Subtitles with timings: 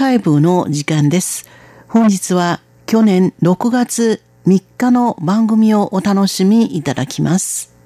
[0.00, 1.46] カイブの時間です。
[1.86, 7.76] 本日は去年6月3日の番組をお楽しみいただきます。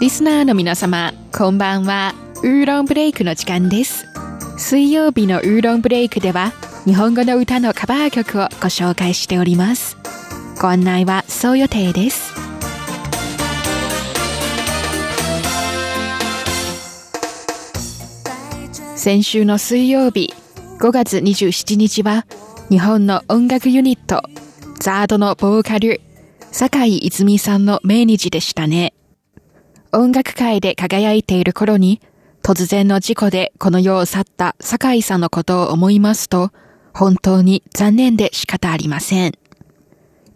[0.00, 2.14] リスナーの皆様、こんばんは。
[2.42, 4.06] ウーロンブレイクの時間です。
[4.56, 6.54] 水曜日のウーロンブレイクでは、
[6.86, 9.97] 日本語の歌のカバー曲をご紹介しております。
[10.60, 12.32] ご案内はそう予定です。
[18.96, 20.34] 先週の水曜日
[20.80, 22.26] 5月27日は
[22.68, 24.22] 日本の音楽ユニット
[24.80, 26.00] ザードのボーカル
[26.50, 28.94] 坂井泉さんの命日でしたね。
[29.92, 32.00] 音楽界で輝いている頃に
[32.42, 36.50] 突然の事故でこの世を去った坂井さんのことを思いますと
[36.92, 39.32] 本当に残念で仕方ありません。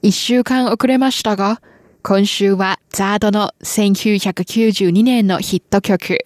[0.03, 1.63] 一週間遅れましたが
[2.03, 6.19] 今週はザードの1992年のヒット曲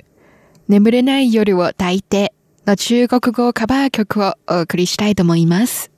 [0.69, 2.33] 眠れない夜を抱いて
[2.67, 5.92] の中国語カバー曲をお送りしたいと思います。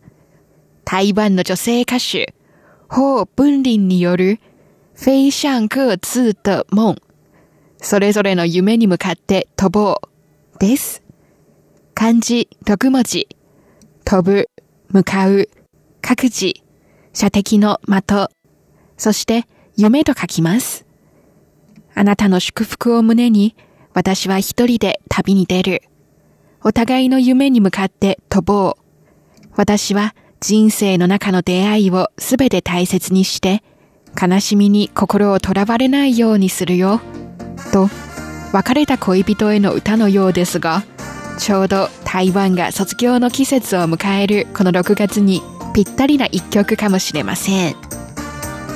[0.84, 2.34] 台湾の女性歌手、
[2.90, 4.38] ホー・ブンリンによる、
[4.94, 6.96] 飞向各自的夢。
[7.78, 10.58] それぞれの夢に向かって飛ぼう。
[10.58, 11.02] です。
[11.94, 13.28] 漢字6文字。
[14.04, 14.50] 飛ぶ、
[14.88, 15.48] 向かう、
[16.02, 16.52] 各自、
[17.12, 18.30] 射的の的。
[18.96, 20.86] そして夢と書きます。
[21.94, 23.56] あなたの祝福を胸に、
[23.94, 25.82] 私は一人で旅に出る。
[26.62, 29.48] お互いの夢に向かって飛ぼう。
[29.56, 33.62] 私は人生の中の出会いをすべて大切にして、
[34.20, 37.00] 悲しみに心をとらわれないようにするよ。
[37.72, 37.88] と、
[38.52, 40.84] 別れた恋人への歌のようですが、
[41.38, 45.42] ちょうど台湾が卒業の季節を迎えるこの6月に
[45.78, 47.76] ぴったりな一曲かもしれません。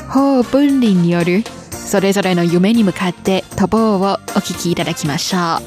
[0.09, 5.63] 法分離によるそれぞれの夢に向かって飛ぼうをお聴きいただきましょう。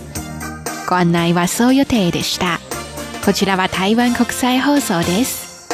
[0.89, 2.61] ご案内はそう予定でした。
[3.25, 5.68] こちらは台湾国際放送です。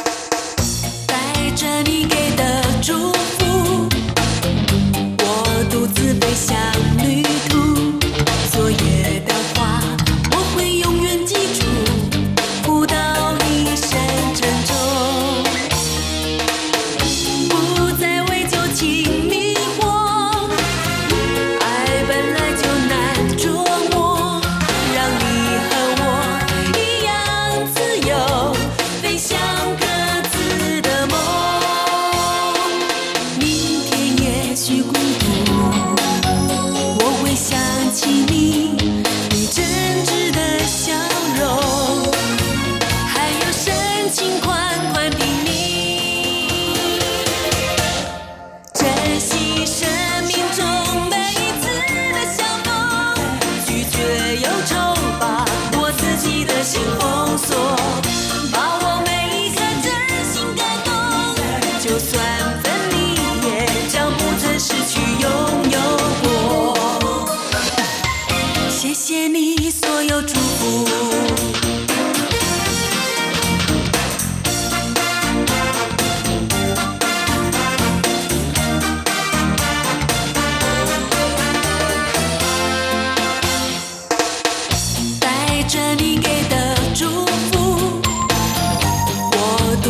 [34.62, 34.84] 心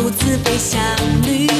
[0.03, 0.81] 独自飞向
[1.21, 1.52] 旅。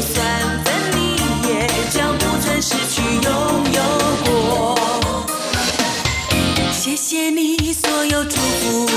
[0.00, 0.98] 就算分离，
[1.46, 3.30] 也将不争失去拥
[3.70, 3.82] 有
[4.24, 4.74] 过。
[6.72, 8.88] 谢谢你所有祝福。